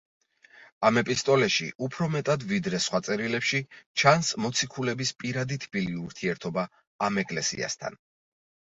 [0.87, 3.63] ამ ეპისტოლეში უფრო მეტად, ვიდრე სხვა წერილებში,
[4.05, 6.69] ჩანს მოციქულების პირადი თბილი ურთიერთობა
[7.11, 8.05] ამ ეკლესიასთან.